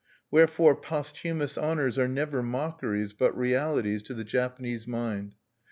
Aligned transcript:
Wherefore 0.31 0.75
posthumous 0.77 1.59
honors 1.59 1.99
are 1.99 2.07
never 2.07 2.41
mockeries, 2.41 3.13
but 3.13 3.37
realities, 3.37 4.01
to 4.01 4.15
the 4.15 4.23
Japanese 4.23 4.87
mind. 4.87 5.35